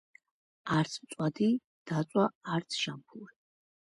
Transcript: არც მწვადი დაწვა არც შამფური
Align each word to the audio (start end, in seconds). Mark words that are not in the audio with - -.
არც 0.77 0.95
მწვადი 1.07 1.51
დაწვა 1.91 2.25
არც 2.57 2.81
შამფური 2.87 3.39